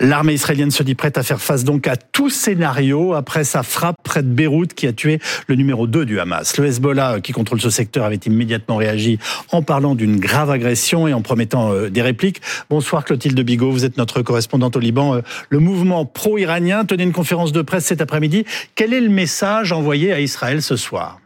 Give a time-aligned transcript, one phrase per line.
[0.00, 3.96] L'armée israélienne se dit prête à faire face donc à tout scénario après sa frappe
[4.04, 5.18] près de Beyrouth qui a tué
[5.48, 6.56] le numéro 2 du Hamas.
[6.56, 9.18] Le Hezbollah, qui contrôle ce secteur, avait immédiatement réagi
[9.50, 12.40] en parlant d'une grave agression et en promettant euh, des répliques.
[12.70, 15.16] Bonsoir Clotilde Bigot, vous êtes notre correspondante au Liban.
[15.16, 15.20] Euh,
[15.50, 18.44] le mouvement pro-iranien tenait une conférence de presse cet après-midi.
[18.76, 21.18] Quel est le message envoyé à Israël ce soir?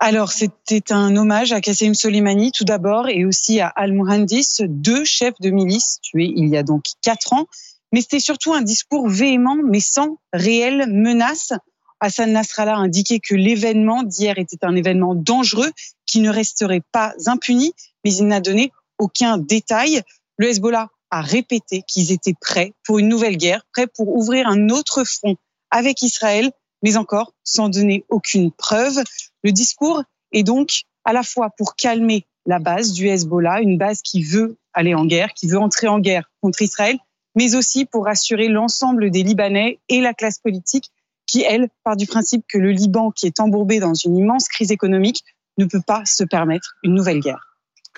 [0.00, 5.40] Alors, c'était un hommage à Qasem Soleimani tout d'abord et aussi à Al-Muhandis, deux chefs
[5.40, 7.46] de milice tués il y a donc quatre ans.
[7.92, 11.52] Mais c'était surtout un discours véhément, mais sans réelle menace.
[11.98, 15.72] Hassan Nasrallah a indiqué que l'événement d'hier était un événement dangereux
[16.06, 17.72] qui ne resterait pas impuni,
[18.04, 20.02] mais il n'a donné aucun détail.
[20.36, 24.68] Le Hezbollah a répété qu'ils étaient prêts pour une nouvelle guerre, prêts pour ouvrir un
[24.68, 25.34] autre front
[25.70, 29.02] avec Israël mais encore sans donner aucune preuve.
[29.42, 34.02] Le discours est donc à la fois pour calmer la base du Hezbollah, une base
[34.02, 36.98] qui veut aller en guerre, qui veut entrer en guerre contre Israël,
[37.34, 40.90] mais aussi pour rassurer l'ensemble des Libanais et la classe politique
[41.26, 44.72] qui, elle, part du principe que le Liban, qui est embourbé dans une immense crise
[44.72, 45.22] économique,
[45.58, 47.47] ne peut pas se permettre une nouvelle guerre.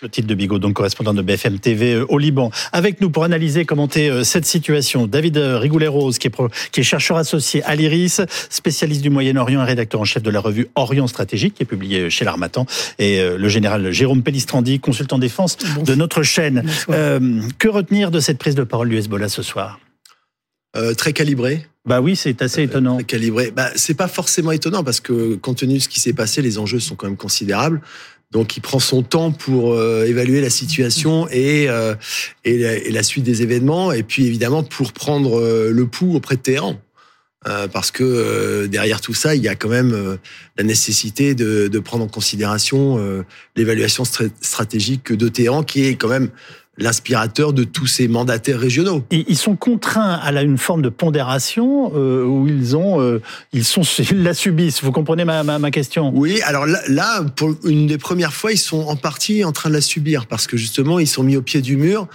[0.00, 2.50] Clotilde de Bigot, donc correspondant de BFM TV euh, au Liban.
[2.72, 6.34] Avec nous pour analyser, commenter euh, cette situation, David euh, Rigoulet-Rose, qui est,
[6.72, 10.40] qui est chercheur associé à l'IRIS, spécialiste du Moyen-Orient et rédacteur en chef de la
[10.40, 12.64] revue Orient Stratégique, qui est publiée chez l'Armatan,
[12.98, 16.64] et le général Jérôme Pellistrandi, consultant défense de notre chaîne.
[16.88, 19.80] que retenir de cette prise de parole du Hezbollah ce soir?
[20.96, 21.66] Très calibré.
[21.84, 22.96] Bah oui, c'est assez étonnant.
[22.96, 23.50] très calibré.
[23.50, 26.58] Bah, c'est pas forcément étonnant parce que compte tenu de ce qui s'est passé, les
[26.58, 27.80] enjeux sont quand même considérables.
[28.32, 31.96] Donc il prend son temps pour euh, évaluer la situation et, euh,
[32.44, 36.40] et, la, suite des événements, et puis évidemment pour prendre euh, le pouls auprès de
[36.40, 36.80] Téhéran.
[37.72, 40.18] parce que derrière tout ça, il y a quand même
[40.58, 43.00] la nécessité de, de, prendre en considération
[43.56, 46.30] l'évaluation stratégique de Téhéran, qui est quand même
[46.80, 49.04] l'aspirateur de tous ces mandataires régionaux.
[49.10, 53.20] ils sont contraints à une forme de pondération euh, où ils ont, euh,
[53.52, 54.82] ils sont, ils la subissent.
[54.82, 56.10] Vous comprenez ma, ma, ma question?
[56.14, 56.40] Oui.
[56.42, 59.74] Alors là, là, pour une des premières fois, ils sont en partie en train de
[59.74, 62.08] la subir parce que justement, ils sont mis au pied du mur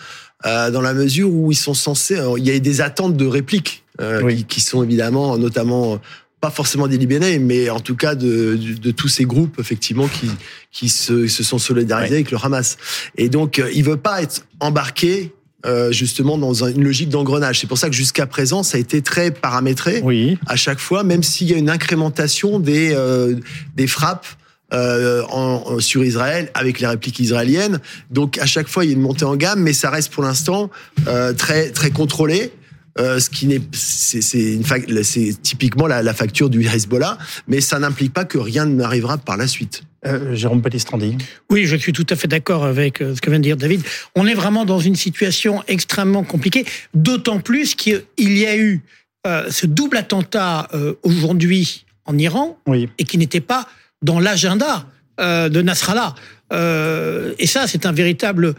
[0.46, 2.20] euh, dans la mesure où ils sont censés.
[2.38, 3.84] il y a des attentes de répliques
[4.28, 6.02] qui, qui, sont évidemment, notamment
[6.42, 10.30] pas forcément des Libanais, mais en tout cas de, de, tous ces groupes effectivement qui
[10.72, 12.78] qui se, se sont solidarisés avec le Hamas.
[13.18, 15.34] Et donc, euh, il veut pas être embarqué
[15.66, 17.60] euh, justement dans une logique d'engrenage.
[17.60, 20.38] C'est pour ça que jusqu'à présent, ça a été très paramétré oui.
[20.46, 23.36] à chaque fois, même s'il y a une incrémentation des euh,
[23.76, 24.28] des frappes.
[24.74, 27.80] Euh, en, sur Israël avec les répliques israéliennes.
[28.10, 30.24] Donc à chaque fois il y a une montée en gamme, mais ça reste pour
[30.24, 30.72] l'instant
[31.08, 32.52] euh, très très contrôlé.
[32.98, 37.18] Euh, ce qui n'est, c'est c'est typiquement la, la, facture du Hezbollah,
[37.48, 39.84] mais ça n'implique pas que rien n'arrivera par la suite.
[40.06, 41.18] Euh, Jérôme Pellistrandi.
[41.50, 43.82] Oui, je suis tout à fait d'accord avec euh, ce que vient de dire David.
[44.16, 48.82] On est vraiment dans une situation extrêmement compliquée, d'autant plus qu'il y a eu
[49.26, 52.88] euh, ce double attentat euh, aujourd'hui en Iran oui.
[53.00, 53.68] et qui n'était pas
[54.02, 54.86] dans l'agenda
[55.18, 56.14] de Nasrallah.
[56.52, 58.54] et ça, c'est un véritable,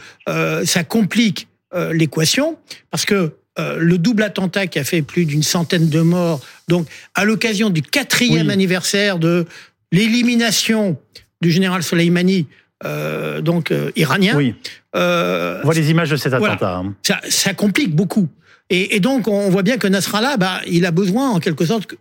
[0.65, 1.49] ça complique
[1.93, 2.57] l'équation
[2.91, 6.87] parce que euh, le double attentat qui a fait plus d'une centaine de morts, donc
[7.15, 9.47] à l'occasion du quatrième anniversaire de
[9.93, 10.99] l'élimination
[11.41, 12.47] du général Soleimani,
[12.85, 14.37] euh, donc euh, iranien.
[14.37, 14.55] Oui.
[14.95, 16.77] Euh, on voit les images de cet attentat.
[16.77, 16.95] Hein.
[17.03, 18.29] Ça, ça, complique beaucoup.
[18.69, 21.95] Et, et, donc on voit bien que Nasrallah, bah, il a besoin en quelque sorte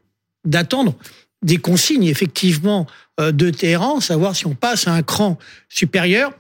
[0.44, 0.96] d'attendre
[1.42, 2.88] des consignes effectivement
[3.20, 5.38] de Téhéran, savoir si on passe à un cran
[5.70, 6.34] supérieur,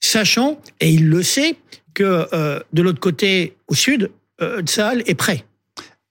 [0.00, 1.56] sachant, et il le sait,
[1.92, 2.28] que
[2.72, 4.10] de l'autre côté, au sud,
[4.44, 5.44] euh, est prêt.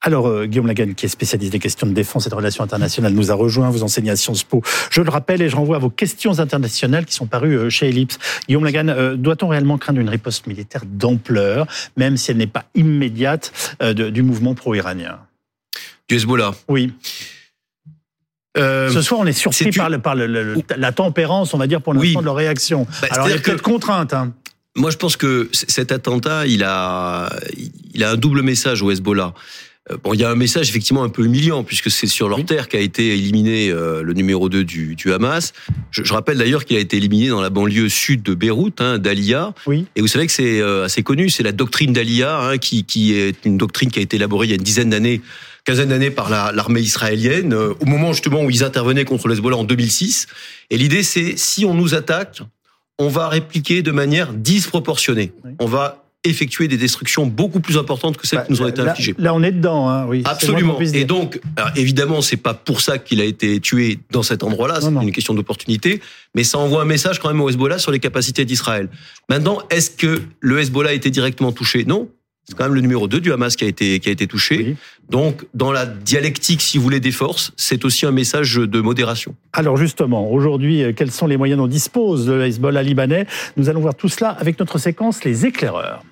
[0.06, 3.14] Alors, euh, Guillaume Lagan, qui est spécialiste des questions de défense et de relations internationales,
[3.14, 3.70] nous a rejoint.
[3.70, 4.62] Vous enseignez à Sciences Po.
[4.92, 7.88] Je le rappelle et je renvoie à vos questions internationales qui sont parues euh, chez
[7.88, 8.20] Ellipse.
[8.48, 13.54] Guillaume Lagan, doit-on réellement craindre une riposte militaire d'ampleur, même si elle n'est pas immédiate,
[13.96, 15.20] du mouvement pro-iranien?
[16.10, 16.94] Du Hezbollah Oui.
[18.58, 21.94] Ce soir, on est surpris par, le, par le, la tempérance, on va dire, pour
[21.94, 22.86] l'instant, de leur réaction.
[23.02, 24.14] Bah, Alors, il y a peut-être contrainte.
[24.14, 24.34] Hein.
[24.76, 27.30] Moi, je pense que cet attentat, il a,
[27.94, 29.34] il a un double message au Hezbollah.
[29.92, 32.44] Euh, bon, il y a un message effectivement un peu humiliant puisque c'est sur leur
[32.46, 35.54] terre qu'a été éliminé euh, le numéro 2 du, du Hamas.
[35.92, 38.98] Je, je rappelle d'ailleurs qu'il a été éliminé dans la banlieue sud de Beyrouth, hein,
[38.98, 39.54] d'Alia.
[39.68, 39.86] Oui.
[39.96, 43.14] Et vous savez que c'est euh, assez connu, c'est la doctrine d'Alia, hein, qui, qui
[43.14, 45.22] est une doctrine qui a été élaborée il y a une dizaine d'années,
[45.66, 49.64] quinzaine d'années par l'armée israélienne, au moment justement où ils intervenaient contre le Hezbollah en
[49.66, 50.28] 2006.
[50.70, 52.42] Et l'idée, c'est si on nous attaque,
[53.00, 55.34] on va répliquer de manière disproportionnée.
[55.60, 58.82] On va effectuer des destructions beaucoup plus importantes que celles Bah, qui nous ont été
[58.82, 59.14] là, infligées.
[59.18, 60.22] Là, on est dedans, hein, oui.
[60.24, 60.80] Absolument.
[60.80, 64.80] Et donc, alors, évidemment, c'est pas pour ça qu'il a été tué dans cet endroit-là.
[64.80, 66.02] C'est une question d'opportunité,
[66.34, 68.90] mais ça envoie un message quand même au Hezbollah sur les capacités d'Israël.
[69.30, 71.84] Maintenant, est-ce que le Hezbollah a été directement touché?
[71.86, 72.08] Non.
[72.46, 74.58] C'est quand même le numéro 2 du Hamas qui a été qui a été touché.
[74.58, 74.76] Oui.
[75.10, 79.36] Donc, dans la dialectique, si vous voulez, des forces, c'est aussi un message de modération.
[79.54, 83.28] Alors justement, aujourd'hui, euh, quels sont les moyens dont dispose le Hezbollah libanais?
[83.56, 86.04] Nous allons voir tout cela avec notre séquence Les éclaireurs.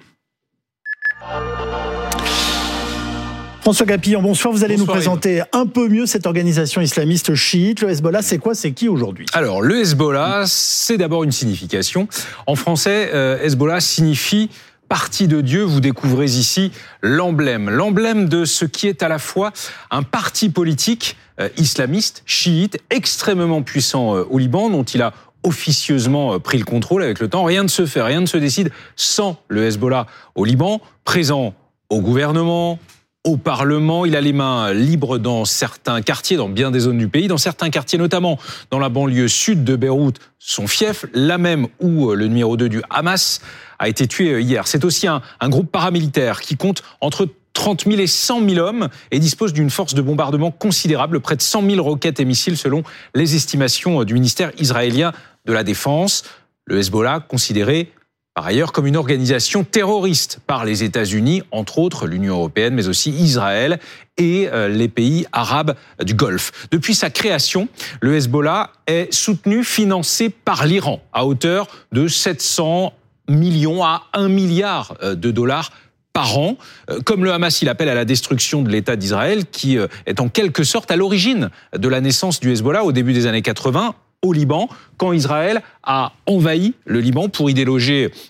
[3.61, 4.51] François Gapillon, bonsoir.
[4.51, 7.81] Vous allez Bonsoir, nous présenter un peu mieux cette organisation islamiste chiite.
[7.81, 8.55] Le Hezbollah, c'est quoi?
[8.55, 9.27] C'est qui aujourd'hui?
[9.33, 12.07] Alors, le Hezbollah, c'est d'abord une signification.
[12.47, 14.49] En français, euh, Hezbollah signifie
[14.91, 15.63] parti de Dieu.
[15.63, 17.69] Vous découvrez ici l'emblème.
[17.69, 19.53] L'emblème de ce qui est à la fois
[19.89, 26.33] un parti politique euh, islamiste, chiite, extrêmement puissant euh, au Liban, dont il a officieusement
[26.33, 27.45] euh, pris le contrôle avec le temps.
[27.45, 31.53] Rien ne se fait, rien ne se décide sans le Hezbollah au Liban, présent
[31.89, 32.77] au gouvernement,
[33.23, 34.05] au Parlement.
[34.05, 37.37] Il a les mains libres dans certains quartiers, dans bien des zones du pays, dans
[37.37, 38.39] certains quartiers, notamment
[38.71, 42.69] dans la banlieue sud de Beyrouth, son fief, là même où euh, le numéro 2
[42.69, 43.41] du Hamas
[43.79, 44.67] a été tué euh, hier.
[44.67, 48.89] C'est aussi un, un groupe paramilitaire qui compte entre 30 000 et 100 000 hommes
[49.11, 52.83] et dispose d'une force de bombardement considérable, près de 100 000 roquettes et missiles selon
[53.13, 55.11] les estimations euh, du ministère israélien
[55.45, 56.23] de la Défense.
[56.65, 57.91] Le Hezbollah considéré
[58.33, 63.11] par ailleurs comme une organisation terroriste par les États-Unis, entre autres l'Union européenne, mais aussi
[63.11, 63.79] Israël
[64.17, 66.51] et euh, les pays arabes du Golfe.
[66.71, 67.67] Depuis sa création,
[67.99, 72.93] le Hezbollah est soutenu, financé par l'Iran à hauteur de 700
[73.27, 75.71] millions à 1 milliard euh, de dollars
[76.13, 76.57] par an.
[76.89, 80.29] Euh, Comme le Hamas, il appelle à la destruction de l'État d'Israël, qui est en
[80.29, 84.33] quelque sorte à l'origine de la naissance du Hezbollah au début des années 80 au
[84.33, 87.55] Liban, quand Israël a envahi le Liban pour y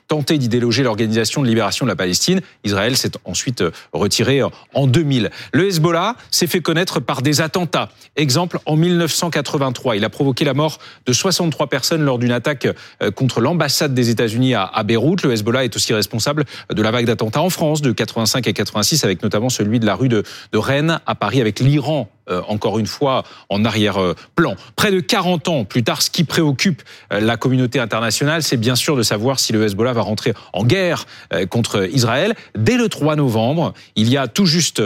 [0.07, 2.41] tenter d'y déloger l'Organisation de libération de la Palestine.
[2.63, 4.41] Israël s'est ensuite euh, retiré
[4.73, 5.29] en 2000.
[5.51, 7.89] Le Hezbollah s'est fait connaître par des attentats.
[8.15, 12.67] Exemple, en 1983, il a provoqué la mort de 63 personnes lors d'une attaque
[13.01, 15.23] euh, contre l'ambassade des États-Unis à à Beyrouth.
[15.23, 19.03] Le Hezbollah est aussi responsable de la vague d'attentats en France de 85 et 86,
[19.03, 20.23] avec notamment celui de la rue de
[20.53, 24.55] Rennes à Paris, avec l'Iran euh, encore une fois en arrière-plan.
[24.75, 28.75] Près de 40 ans plus tard, ce qui préoccupe euh, la communauté internationale, c'est bien
[28.75, 32.35] sûr de savoir si le Hezbollah va rentrer en guerre euh, contre Israël.
[32.55, 34.81] Dès le 3 novembre, il y a tout juste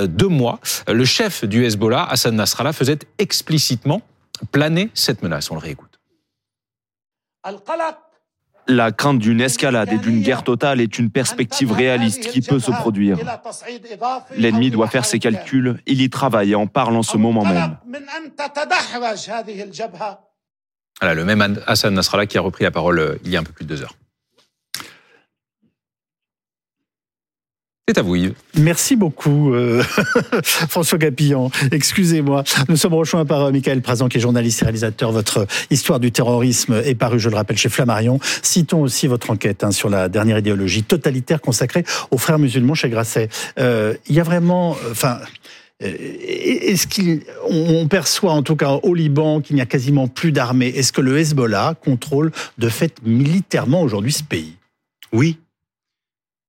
[0.00, 4.02] deux mois, le chef du Hezbollah, Hassan Nasrallah, faisait explicitement
[4.52, 5.50] planer cette menace.
[5.50, 5.98] On le réécoute.
[8.66, 12.70] La crainte d'une escalade et d'une guerre totale est une perspective réaliste qui peut se
[12.70, 13.18] produire.
[14.36, 17.76] L'ennemi doit faire ses calculs, il y travaille et en parle en ce moment même.
[21.00, 23.42] Voilà, le même Hassan Nasrallah qui a repris la parole euh, il y a un
[23.42, 23.94] peu plus de deux heures.
[27.90, 28.34] C'est à vous, Yves.
[28.54, 29.82] Merci beaucoup, euh,
[30.44, 31.50] François Gapillon.
[31.72, 32.44] Excusez-moi.
[32.68, 35.10] Nous sommes rejoints par euh, Michael Prazan, qui est journaliste et réalisateur.
[35.10, 38.20] Votre histoire du terrorisme est parue, je le rappelle, chez Flammarion.
[38.42, 41.82] Citons aussi votre enquête hein, sur la dernière idéologie totalitaire consacrée
[42.12, 43.28] aux frères musulmans chez Grasset.
[43.58, 44.76] Euh, Il y a vraiment...
[44.92, 45.18] Enfin...
[45.80, 50.68] Est-ce qu'on on perçoit en tout cas au Liban qu'il n'y a quasiment plus d'armée
[50.68, 54.58] Est-ce que le Hezbollah contrôle de fait militairement aujourd'hui ce pays?
[55.12, 55.38] Oui.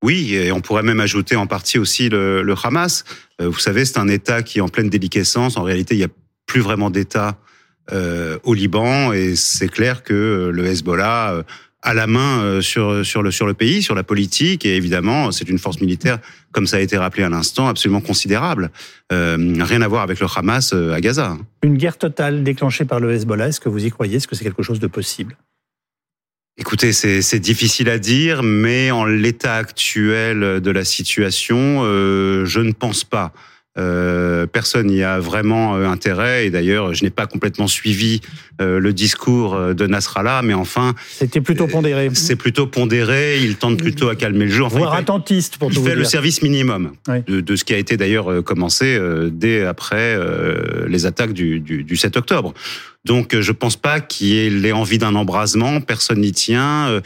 [0.02, 3.04] Oui, et on pourrait même ajouter en partie aussi le, Hamas.
[3.40, 5.56] Euh, vous savez, c'est un État qui est en pleine déliquescence.
[5.56, 6.08] En réalité, il n'y a
[6.46, 7.38] plus vraiment d'État
[7.92, 11.42] euh, au Liban, et c'est clair que le Hezbollah euh,
[11.82, 15.80] a la main euh, sur le pays, sur la politique, et évidemment, c'est une force
[15.80, 16.18] militaire,
[16.52, 18.70] comme ça a été rappelé à l'instant, absolument considérable.
[19.12, 21.36] Euh, rien à voir avec le Hamas euh, à Gaza.
[21.62, 24.16] Une guerre totale déclenchée par le Hezbollah, est-ce que vous y croyez?
[24.16, 25.36] Est-ce que c'est quelque chose de possible?
[26.58, 32.72] Écoutez, c'est difficile à dire, mais en l'état actuel de la situation, euh, je ne
[32.72, 33.32] pense pas.
[33.78, 38.20] Euh, personne n'y a vraiment euh, intérêt, et d'ailleurs, je n'ai pas complètement suivi
[38.60, 42.10] euh, le discours euh, de Nasrallah, mais enfin, C'était plutôt pondéré.
[42.12, 43.38] c'est plutôt pondéré.
[43.40, 44.62] Il tente plutôt à calmer le jeu.
[44.62, 46.10] Enfin, il Voire attentiste pour il tout vous fait le dire.
[46.10, 47.22] service minimum Oui.
[47.26, 51.32] de, de ce qui a été d'ailleurs euh, commencé euh, dès après euh, les attaques
[51.32, 52.52] du, du, du 7 octobre.
[53.04, 56.88] Donc euh, je pense pas qu'il ait envie d'un embrasement, personne n'y tient.
[56.88, 57.00] Euh,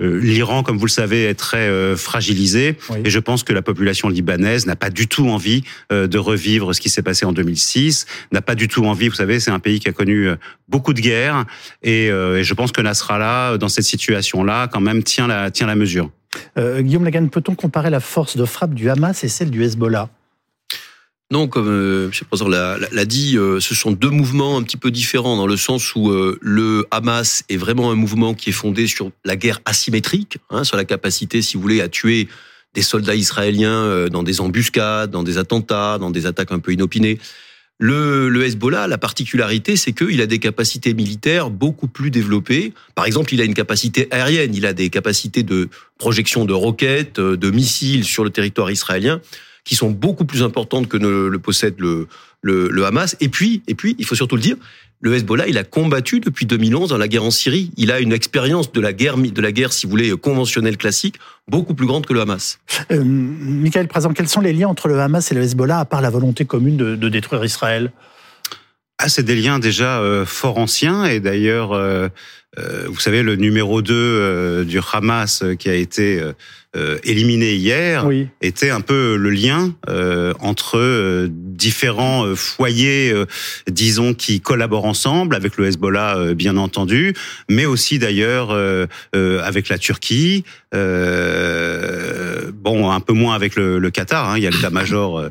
[0.00, 2.98] euh, L'Iran, comme vous le savez, est très fragilisé Oui.
[3.04, 6.80] et je pense que la population libanaise n'a pas du tout envie de revivre ce
[6.80, 9.80] qui s'est passé en 2006, n'a pas du tout envie, vous savez, c'est un pays
[9.80, 10.28] qui a connu
[10.68, 11.44] beaucoup de guerres
[11.82, 15.74] et, et je pense que Nasrallah, dans cette situation-là, quand même tient la, tient la
[15.76, 16.10] mesure.
[16.58, 20.08] Euh, Guillaume Lagan, peut-on comparer la force de frappe du Hamas et celle du Hezbollah?
[21.32, 22.10] Non, comme euh, M.
[22.20, 25.56] le Président l'a dit, euh, ce sont deux mouvements un petit peu différents dans le
[25.56, 29.60] sens où euh, le Hamas est vraiment un mouvement qui est fondé sur la guerre
[29.64, 32.26] asymétrique, hein, sur la capacité, si vous voulez, à tuer
[32.74, 36.72] des soldats israéliens euh, dans des embuscades, dans des attentats, dans des attaques un peu
[36.72, 37.18] inopinées.
[37.78, 42.74] Le, le Hezbollah, la particularité, c'est qu'il a des capacités militaires beaucoup plus développées.
[42.94, 47.20] Par exemple, il a une capacité aérienne, il a des capacités de projection de roquettes,
[47.20, 49.20] euh, de missiles sur le territoire israélien
[49.64, 52.08] qui sont beaucoup plus importantes que ne le possède le,
[52.42, 53.16] le, le Hamas.
[53.20, 54.56] Et puis, et puis, il faut surtout le dire,
[55.02, 57.70] le Hezbollah, il a combattu depuis 2011 dans la guerre en Syrie.
[57.76, 61.16] Il a une expérience de la guerre, de la guerre, si vous voulez, conventionnelle classique,
[61.48, 62.58] beaucoup plus grande que le Hamas.
[62.90, 66.02] Euh, Michael Présent, quels sont les liens entre le Hamas et le Hezbollah, à part
[66.02, 67.92] la volonté commune de, de détruire Israël?
[68.98, 72.08] Ah, c'est des liens déjà euh, fort anciens et d'ailleurs, euh,
[72.58, 76.22] euh, vous savez, le numéro 2 euh, du Hamas euh, qui a été
[76.76, 78.28] euh, éliminé hier Oui.
[78.42, 83.26] était un peu le lien euh, entre euh, différents euh, foyers, euh,
[83.68, 87.14] disons, qui collaborent ensemble, avec le Hezbollah, euh, bien entendu,
[87.48, 88.86] mais aussi d'ailleurs euh,
[89.16, 94.44] euh, avec la Turquie, euh, bon, un peu moins avec le, le Qatar, hein, il
[94.44, 95.30] y a l'état-major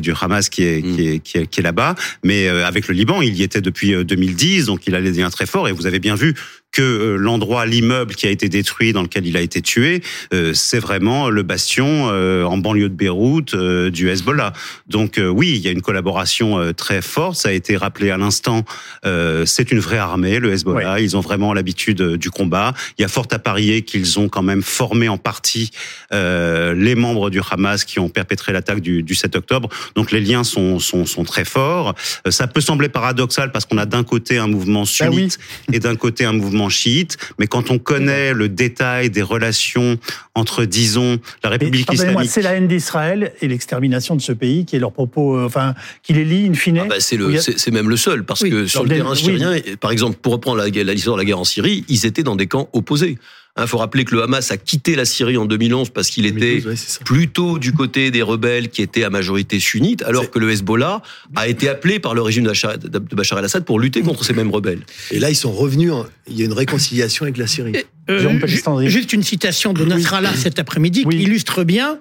[0.00, 1.94] du Hamas qui est, qui est, qui est, qui est là-bas,
[2.24, 5.12] mais euh, avec le Liban, il y était depuis euh, 2010, donc il a des
[5.12, 6.34] liens très forts, et vous avez bien vu
[6.76, 10.02] que euh, l'endroit, l'immeuble qui a été détruit, dans lequel il a été tué,
[10.34, 14.52] euh, c'est vraiment le bastion euh, en banlieue de Beyrouth du Hezbollah.
[14.86, 17.36] Donc oui, il y a une collaboration très forte.
[17.36, 18.64] Ça a été rappelé à l'instant.
[19.04, 21.00] c'est une vraie armée, le Hezbollah.
[21.00, 22.74] Ils ont vraiment l'habitude du combat.
[22.98, 25.70] Il y a fort à parier qu'ils ont quand même formé en partie
[26.12, 29.68] les membres du Hamas qui ont perpétré l'attaque du, du 7 octobre.
[29.94, 31.94] Donc les liens sont, sont, sont très forts.
[32.28, 35.14] Ça peut sembler paradoxal parce qu'on a d'un côté un mouvement Bah oui.
[35.14, 35.38] sunnite
[35.72, 39.98] et d'un côté un mouvement chiite, mais quand on connaît le détail des relations
[40.34, 42.30] entre, disons, la Mais, République pardonnez-moi, islamique.
[42.30, 45.74] c'est la haine d'Israël et l'extermination de ce pays qui est leur propos, euh, enfin,
[46.02, 46.78] qui les lie in fine.
[46.78, 49.90] Ah bah, c'est a- même le seul, parce Oui, que sur le terrain syrien, par
[49.90, 52.46] exemple, pour reprendre la, la- l'histoire de la guerre en Syrie, ils étaient dans des
[52.46, 53.18] camps opposés.
[53.58, 56.38] Il faut rappeler que le Hamas a quitté la Syrie en 2011 parce qu'il était
[56.60, 57.04] 2012, ouais, c'est ça.
[57.04, 61.00] plutôt du côté des rebelles qui étaient à majorité sunnite, alors que le Hezbollah
[61.34, 64.80] a été appelé par le régime de Bachar el-Assad pour lutter contre ces mêmes rebelles.
[65.10, 65.90] Et là, ils sont revenus.
[65.92, 67.72] en- Il y a une réconciliation avec la Syrie.
[68.10, 68.46] Euh,
[68.88, 71.16] juste une citation de Nasrallah cet après-midi Oui.
[71.16, 71.98] qui illustre bien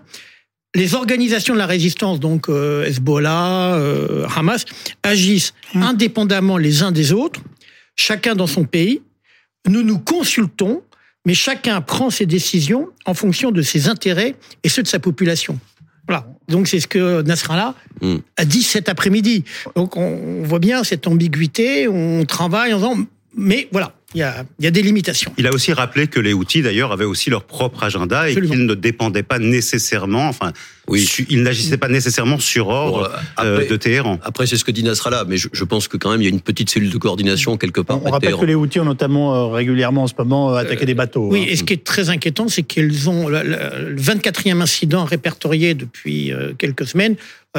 [0.75, 4.65] les organisations de la résistance, donc euh, Hezbollah, euh, Hamas,
[5.03, 5.83] agissent Hum.
[5.83, 7.39] indépendamment les uns des autres,
[7.95, 9.01] chacun dans son pays.
[9.69, 10.83] Nous nous consultons,
[11.25, 15.59] mais chacun prend ses décisions en fonction de ses intérêts et ceux de sa population.
[16.07, 16.27] Voilà.
[16.47, 17.73] Donc c'est ce que Nasrallah
[18.37, 19.43] a dit cet après-midi.
[19.75, 22.97] Donc on voit bien cette ambiguïté, on travaille en disant,
[23.35, 25.33] mais voilà, il y a, il y a des limitations.
[25.37, 28.65] Il a aussi rappelé que les outils, d'ailleurs, avaient aussi leur propre agenda et qu'ils
[28.65, 30.53] ne dépendaient pas nécessairement, enfin,
[30.87, 31.09] Oui.
[31.29, 34.19] ils n'agissaient pas nécessairement sur ordre Bon, euh, après- de Téhéran.
[34.23, 36.27] Après, c'est ce que dit Nasrallah, mais je, je pense que quand même, il y
[36.27, 37.97] a une petite cellule de coordination quelque part.
[38.03, 38.41] On, on rappelle Téhéran.
[38.41, 41.27] que les Houthis ont notamment euh, régulièrement en ce moment euh, attaqué des bateaux.
[41.31, 41.47] Oui, hein.
[41.49, 45.73] et ce qui est très inquiétant, c'est qu'ils ont le, le- le 24e incident répertorié
[45.73, 47.15] depuis euh, quelques semaines.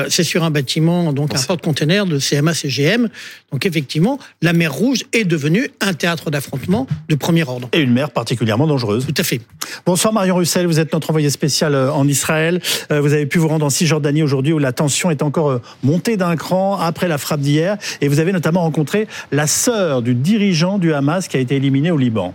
[0.09, 3.09] c'est sur un bâtiment, donc un porte-container de CMA CGM.
[3.51, 7.71] Donc effectivement, la mer Rouge est devenue un théâtre d'affrontement de premier ordre.
[7.73, 9.07] Et une mer particulièrement dangereuse.
[9.07, 9.41] Tout à fait.
[9.87, 12.61] Bonsoir Marion Russel, vous êtes notre envoyé spécial en Israël.
[12.91, 16.19] Vous avez pu vous rendre en Cisjordanie aujourd'hui où la tension est encore euh, montée
[16.19, 17.79] d'un cran après la frappe d'hier.
[18.03, 21.91] Et vous avez notamment rencontré la sœur du dirigeant du Hamas qui a été éliminé
[21.91, 22.35] au Liban.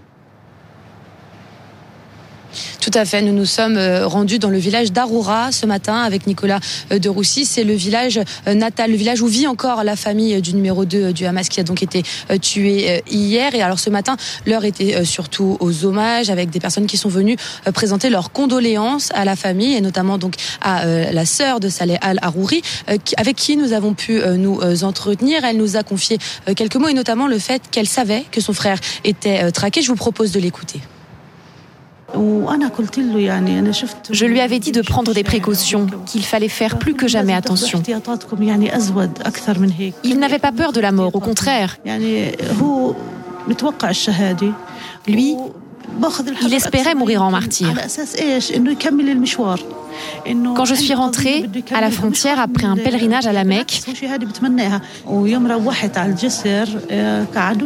[2.81, 3.21] Tout à fait.
[3.21, 6.59] Nous nous sommes euh, rendus dans le village d'Aroura ce matin avec Nicolas
[6.91, 7.45] euh, de Roussy.
[7.45, 11.13] C'est le village euh, natal, le village où vit encore la famille du numéro 2
[11.13, 12.03] du Hamas qui a donc été
[12.41, 13.55] tué hier.
[13.55, 14.15] Et alors ce matin,
[14.45, 17.35] l'heure était surtout aux hommages avec des personnes qui sont venues
[17.73, 22.61] présenter leurs condoléances à la famille et notamment donc à la sœur de Saleh Al-Arouri
[23.17, 25.43] avec qui nous avons pu nous entretenir.
[25.43, 26.17] Elle nous a confié
[26.55, 29.81] quelques mots et notamment le fait qu'elle savait que son frère était traqué.
[29.81, 30.81] Je vous propose de l'écouter.
[34.11, 37.81] Je lui avais dit de prendre des précautions, qu'il fallait faire plus que jamais attention.
[40.03, 41.77] Il n'avait pas peur de la mort, au contraire.
[45.07, 45.35] Lui,
[46.41, 47.73] il espérait mourir en martyr.
[50.55, 53.81] Quand je suis rentrée à la frontière après un pèlerinage à la Mecque,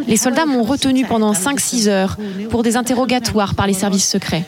[0.08, 2.18] les soldats m'ont retenu pendant 5-6 heures
[2.50, 4.46] pour des interrogatoires par les services secrets.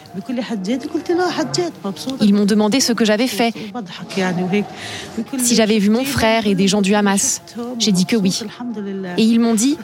[2.22, 3.54] Ils m'ont demandé ce que j'avais fait,
[5.38, 7.42] si j'avais vu mon frère et des gens du Hamas.
[7.80, 8.42] J'ai dit que oui.
[9.18, 9.78] Et ils m'ont dit,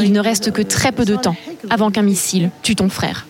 [0.00, 1.36] il ne reste que très peu de temps
[1.68, 3.26] avant qu'un missile tue ton frère.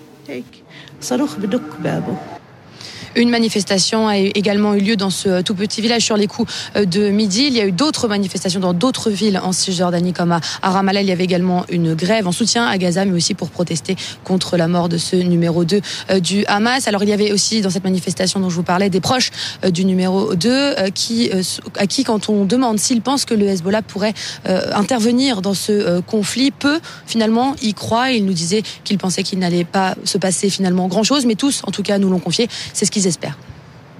[3.16, 7.10] Une manifestation a également eu lieu dans ce tout petit village sur les coups de
[7.10, 7.46] midi.
[7.46, 11.02] Il y a eu d'autres manifestations dans d'autres villes en Cisjordanie comme à Ramallah.
[11.02, 14.56] Il y avait également une grève en soutien à Gaza, mais aussi pour protester contre
[14.56, 15.80] la mort de ce numéro 2
[16.20, 16.86] du Hamas.
[16.86, 19.30] Alors il y avait aussi dans cette manifestation dont je vous parlais des proches
[19.68, 21.30] du numéro 2 qui,
[21.76, 24.14] à qui quand on demande s'ils pensent que le Hezbollah pourrait
[24.44, 28.12] intervenir dans ce conflit, peu finalement y croient.
[28.12, 31.70] Ils nous disaient qu'ils pensaient qu'il n'allait pas se passer finalement grand-chose, mais tous, en
[31.70, 33.38] tout cas, nous l'ont confié, c'est ce qu'ils espèrent.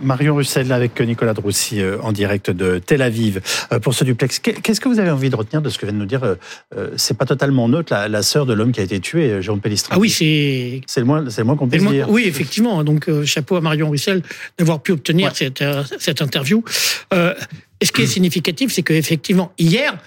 [0.03, 4.39] Marion Russell avec Nicolas Droussi euh, en direct de Tel Aviv euh, pour ce duplex.
[4.39, 6.91] Qu'est-ce que vous avez envie de retenir de ce que vient de nous dire euh,
[6.97, 9.99] C'est pas totalement neutre la, sœur de l'homme qui a été tué, Jérôme Pellistrandi.
[9.99, 12.09] Ah oui, c'est c'est le moins c'est le moins qu'on puisse dire.
[12.09, 12.83] Oui, effectivement.
[12.83, 14.23] Donc chapeau à Marion Russell
[14.59, 15.63] d'avoir pu obtenir cette,
[15.99, 16.65] cette interview.
[17.13, 17.35] Euh,
[17.83, 19.99] ce qui est significatif, c'est qu'effectivement hier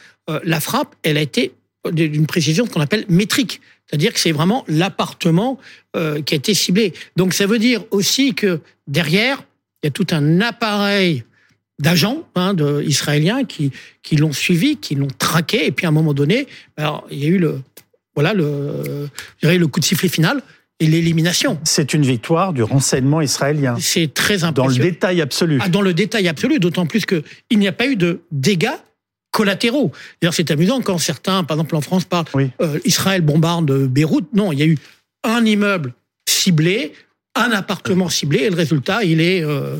[0.44, 1.54] la frappe, elle a été
[1.92, 3.62] d'une précision qu'on appelle métrique.
[3.94, 5.60] C'est-à-dire que c'est vraiment l'appartement
[5.96, 6.94] euh, qui a été ciblé.
[7.16, 9.44] Donc ça veut dire aussi que derrière,
[9.84, 11.26] il y a tout un appareil
[11.78, 13.72] d'agents hein, de, israéliens qui,
[14.02, 17.26] qui l'ont suivi, qui l'ont traqué, et puis à un moment donné, alors, il y
[17.26, 17.62] a eu le,
[18.16, 19.10] voilà, le,
[19.44, 20.42] le coup de sifflet final
[20.80, 21.60] et l'élimination.
[21.64, 23.76] C'est une victoire du renseignement israélien.
[23.80, 24.72] C'est très important.
[24.72, 25.60] Dans le détail absolu.
[25.62, 28.80] Ah, dans le détail absolu, d'autant plus qu'il n'y a pas eu de dégâts
[29.34, 29.92] collatéraux.
[30.22, 32.28] D'ailleurs, c'est amusant quand certains, par exemple en France, parlent
[32.62, 34.28] euh, Israël bombarde Beyrouth.
[34.34, 34.78] Non, il y a eu
[35.24, 35.94] un immeuble
[36.30, 36.94] ciblé,
[37.36, 39.76] un appartement ciblé, et le résultat, il est, euh,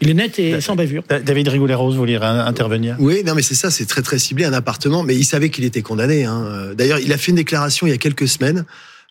[0.00, 1.02] il est net et sans bavure.
[1.08, 2.96] David Rigoulet-Rose, vous voulez intervenir?
[3.00, 5.64] Oui, non, mais c'est ça, c'est très très ciblé, un appartement, mais il savait qu'il
[5.64, 6.24] était condamné.
[6.24, 6.72] Hein.
[6.76, 8.64] D'ailleurs, il a fait une déclaration il y a quelques semaines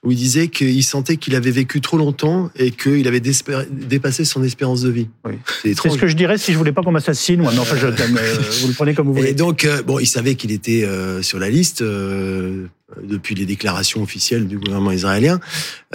[0.03, 4.43] où il disait qu'il sentait qu'il avait vécu trop longtemps et qu'il avait dépassé son
[4.43, 5.07] espérance de vie.
[5.25, 5.35] Oui.
[5.61, 7.41] C'est ce que je dirais si je voulais pas qu'on m'assassine.
[7.41, 9.29] Moi, enfin, je, euh, vous le prenez comme vous voulez.
[9.29, 14.01] Et donc, euh, bon, il savait qu'il était euh, sur la liste depuis les déclarations
[14.01, 15.39] officielles du gouvernement israélien.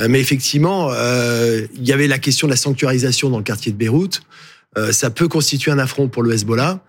[0.09, 4.23] mais effectivement, il y avait la question de la sanctuarisation dans le quartier de Beyrouth.
[4.77, 6.81] Euh, ça peut constituer un affront pour le Hezbollah,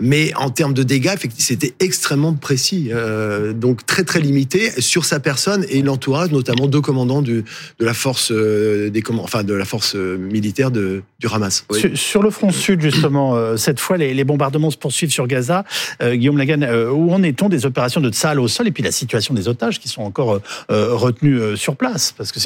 [0.00, 5.20] mais en termes de dégâts, c'était extrêmement précis, euh, donc très très limité sur sa
[5.20, 7.44] personne et l'entourage, notamment deux commandants du,
[7.78, 11.64] de la force euh, des enfin de la force militaire de, du Hamas.
[11.94, 15.64] Sur, le front sud, justement, cette fois, les, les, bombardements se poursuivent sur Gaza.
[16.02, 19.32] Guillaume Lagan, où en est-on des opérations de Tsahal au sol et puis la situation
[19.32, 22.12] des otages qui sont encore retenus sur place?
[22.16, 22.40] Parce que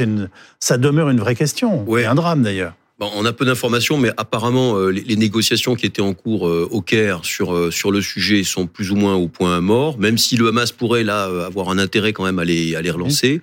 [0.59, 2.02] ça demeure une vraie question, ouais.
[2.02, 6.02] et un drame d'ailleurs on a peu d'informations, mais apparemment, euh, les, négociations qui étaient
[6.02, 9.28] en cours euh, au Caire sur, euh, sur le sujet sont plus ou moins au
[9.28, 12.76] point mort, même si le Hamas pourrait là avoir un intérêt quand même à les,
[12.76, 13.41] à les relancer.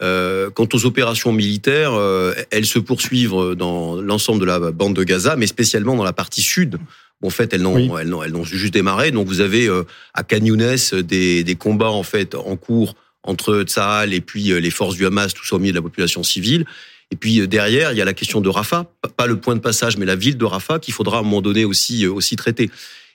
[0.00, 1.92] quant aux opérations militaires,
[2.50, 6.42] elles se poursuivent dans l'ensemble de la bande de Gaza, mais spécialement dans la partie
[6.42, 6.78] sud.
[7.24, 9.12] En fait, elles n'ont elles n'ont elles n'ont juste démarré.
[9.12, 9.68] Donc, vous avez
[10.14, 14.96] à Khan des, des combats en fait en cours entre Tsahal et puis les forces
[14.96, 16.64] du Hamas, tout ça au milieu de la population civile.
[17.12, 19.60] Et puis euh, derrière, il y a la question de Rafah, pas le point de
[19.60, 22.34] passage, mais la ville de Rafah qu'il faudra à un moment donné aussi euh, aussi
[22.36, 22.70] traiter.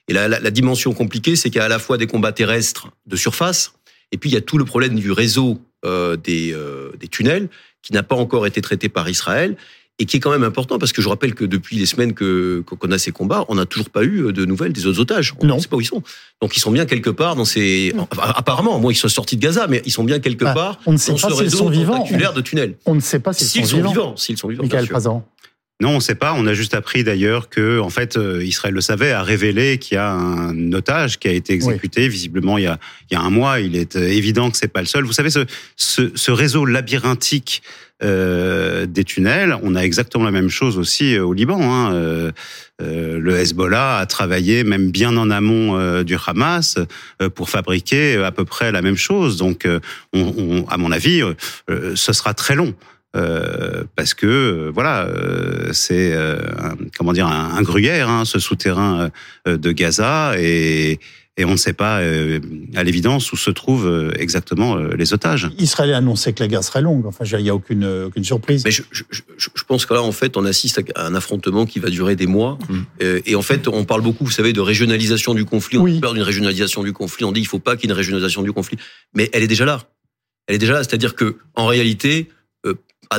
[0.08, 2.90] Et la, la, dimension compliquée, c'est qu'il y a à la fois des combats terrestres
[3.08, 3.74] de surface,
[4.14, 6.56] et puis il y a tout le problème du réseau euh, des,
[6.98, 7.50] des tunnels
[7.82, 9.58] qui n'a pas encore été traité par Israël
[10.00, 12.64] et qui est quand même important parce que je rappelle que depuis les semaines que
[12.66, 15.34] qu'on a ces combats, on n'a toujours pas eu de nouvelles des autres otages.
[15.40, 16.04] On ne sait pas où ils sont.
[16.42, 17.94] Donc ils sont bien quelque part dans ces.
[18.36, 20.94] apparemment, moi ils sont sortis de Gaza, mais ils sont bien quelque bah, part on
[20.94, 22.06] ne sait dans pas ce réseau sont vivants.
[22.06, 22.76] de tunnels.
[22.86, 24.18] On ne sait pas s'ils sont, sont, vivants.
[24.18, 24.64] S'ils sont vivants.
[24.64, 24.88] Michael
[25.82, 26.34] Non, on ne sait pas.
[26.34, 29.96] On a juste appris d'ailleurs que, en fait, euh, Israël le savait, a révélé qu'il
[29.96, 32.08] y a un otage qui a été exécuté.
[32.08, 32.80] Visiblement, il y, a,
[33.10, 33.60] il y a un mois.
[33.60, 35.06] Il est euh, évident que c'est pas le seul.
[35.06, 37.64] Vous savez, ce, ce, ce réseau labyrinthique
[38.04, 39.58] euh, des tunnels.
[39.64, 41.60] On a exactement la même chose aussi euh, au Liban.
[41.62, 41.94] Hein.
[41.94, 42.32] Euh,
[42.82, 46.78] euh, le Hezbollah a travaillé même bien en amont du Hamas
[47.34, 49.38] pour fabriquer à peu près la même chose.
[49.38, 49.68] Donc,
[50.14, 51.24] on, on, à mon avis,
[51.68, 52.74] ce sera très long.
[53.16, 55.08] Euh, parce que voilà,
[55.72, 56.16] c'est
[56.98, 59.10] comment dire un, un gruyère, hein, ce souterrain
[59.48, 61.00] de Gaza, et,
[61.39, 62.39] et on ne sait pas euh,
[62.76, 65.50] à l'évidence où se trouvent euh, exactement euh, les otages.
[65.60, 67.06] Israël a annoncé que la guerre serait longue.
[67.06, 68.65] Enfin, il n'y a aucune, aucune surprise.
[68.65, 71.80] Mais je, je, je, pense que là, en fait, on assiste à un affrontement qui
[71.80, 72.58] va durer des mois.
[72.69, 73.06] Mm.
[73.26, 75.78] Et en fait, on parle beaucoup, vous savez, de régionalisation du conflit.
[75.78, 77.23] On a peur d'une régionalisation du conflit.
[77.23, 78.78] On dit qu'il ne faut pas qu'il y ait une régionalisation du conflit.
[79.13, 79.84] Mais elle est déjà là.
[80.47, 80.84] Elle est déjà là.
[80.84, 82.30] C'est-à-dire que, en réalité,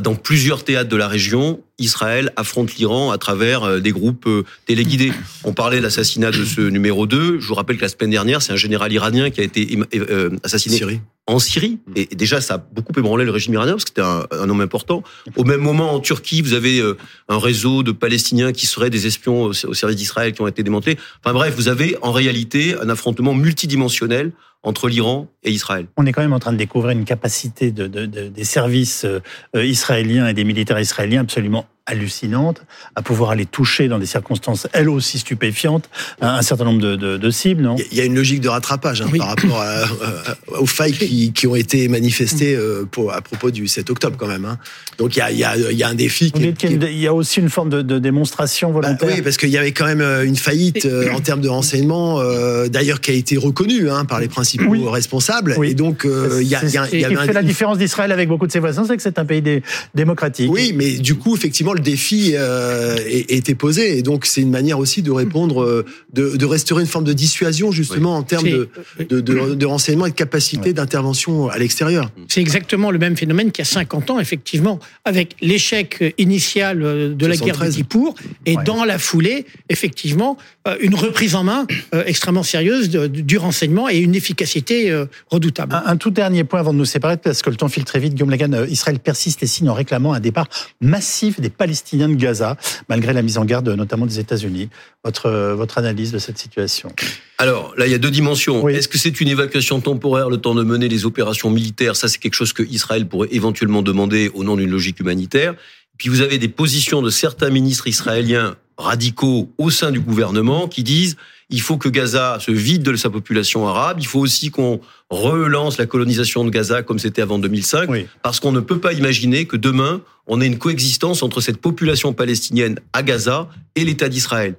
[0.03, 4.45] dans plusieurs théâtres de la région, Israël affronte l'Iran à travers euh, des groupes euh,
[4.67, 5.13] téléguidés.
[5.45, 7.41] On parlait de l'assassinat de ce numéro 2.
[7.41, 10.31] Je vous rappelle que la semaine dernière, c'est un général iranien qui a été euh,
[10.43, 11.79] assassiné en Syrie.
[11.95, 14.61] Et déjà, ça a beaucoup ébranlé le régime iranien parce que c'était un, un, homme
[14.61, 15.03] important.
[15.37, 16.83] Au même moment, en Turquie, vous avez
[17.29, 20.99] un réseau de Palestiniens qui seraient des espions au service d'Israël qui ont été démantelés.
[21.23, 25.87] Enfin bref, vous avez en réalité un affrontement multidimensionnel entre l'Iran et Israël.
[25.97, 29.07] On est quand même en train de découvrir une capacité de, de, de des services
[29.55, 32.63] israéliens et des militaires israéliens absolument hallucinante
[32.95, 35.89] à pouvoir aller toucher dans des circonstances, elles aussi stupéfiantes,
[36.21, 37.77] un, certain nombre de, de, de cibles, non?
[37.91, 41.33] Il y a une logique de rattrapage hein, par rapport à, à, aux failles qui,
[41.33, 44.45] qui, ont été manifestées euh, pour, à propos du 7 octobre quand même.
[44.45, 44.59] Hein.
[44.99, 46.31] Donc il y a, il y, a, il y a un défi.
[46.31, 46.71] Qui, qui est...
[46.71, 49.09] Il y a aussi une forme de, de démonstration volontaire.
[49.09, 52.21] Bah, oui, parce qu'il y avait quand même une faillite euh, en termes de renseignement,
[52.21, 54.83] euh, d'ailleurs qui a été reconnue hein, par les principaux oui.
[54.87, 55.55] responsables.
[55.59, 55.71] Oui.
[55.71, 57.33] Et donc euh, il y a, il y a, il y a fait un...
[57.33, 59.63] la différence d'Israël avec beaucoup de ses voisins, c'est que c'est un pays dé
[59.95, 60.51] démocratique.
[60.51, 64.79] Oui, mais du coup effectivement le défi euh, était posé et donc c'est une manière
[64.79, 68.19] aussi de répondre, euh, de, de, restaurer une forme de dissuasion justement oui.
[68.19, 70.75] en termes de, de, de, de, renseignement et de capacité oui.
[70.75, 72.11] d'intervention à l'extérieur.
[72.29, 77.27] C'est exactement le même phénomène qu'il y a 50 ans effectivement, avec l'échec initial de
[77.27, 77.41] la 73.
[77.47, 78.15] guerre de Kippour
[78.45, 78.65] et ouais.
[78.65, 80.37] dans la foulée effectivement
[80.81, 81.67] une reprise en main
[82.07, 84.93] extrêmement sérieuse du renseignement et une efficacité
[85.31, 85.75] redoutable.
[85.75, 88.01] Un, un, tout dernier point avant de nous séparer, parce que le temps file très
[88.01, 88.15] vite.
[88.15, 90.49] Guillaume Lagan, Israël persiste et signe en réclamant un départ
[90.81, 92.57] massif des Palestiniens de Gaza,
[92.89, 94.69] malgré la mise en garde notamment des États-Unis.
[95.05, 96.93] Votre, votre analyse de cette situation
[97.41, 98.65] alors là, il y a deux dimensions.
[98.65, 98.75] Oui.
[98.75, 101.95] Est-ce que c'est une évacuation temporaire, le temps de mener les opérations militaires?
[101.95, 105.55] Ça, c'est quelque chose que Israël pourrait éventuellement demander au nom d'une logique humanitaire.
[105.99, 110.83] Puis vous avez des positions de certains ministres israéliens radicaux au sein du gouvernement qui
[110.83, 111.17] disent
[111.51, 115.79] il faut que Gaza se vide de sa population arabe, il faut aussi qu'on relance
[115.79, 118.07] la colonisation de Gaza comme c'était avant 2005, oui.
[118.23, 122.13] parce qu'on ne peut pas imaginer que demain, on ait une coexistence entre cette population
[122.13, 124.57] palestinienne à Gaza et l'État d'Israël.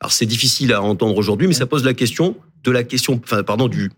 [0.00, 3.44] Alors c'est difficile à entendre aujourd'hui, mais ça pose la question de la question, enfin,
[3.44, 3.90] pardon, du,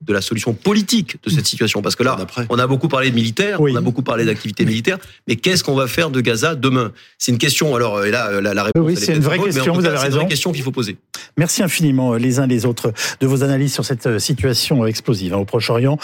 [0.00, 1.82] de la solution politique de cette situation.
[1.82, 2.16] Parce que là,
[2.48, 3.72] on a beaucoup parlé de militaires, oui.
[3.74, 6.92] on a beaucoup parlé d'activités militaires, mais qu'est-ce qu'on va faire de Gaza demain?
[7.18, 8.82] C'est une question, alors, et là, la, la réponse...
[8.84, 10.00] Oui, c'est une vraie question, vous avez raison.
[10.00, 10.96] C'est une vraie question qu'il faut poser.
[11.36, 15.98] Merci infiniment les uns les autres de vos analyses sur cette situation explosive au Proche-Orient.